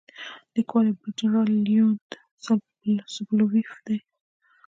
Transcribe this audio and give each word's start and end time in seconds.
لیکوال 0.55 0.85
یې 0.89 0.93
برید 0.99 1.15
جنرال 1.19 1.49
لیونید 1.65 2.09
سوبولیف 3.13 3.71
دی. 3.85 3.97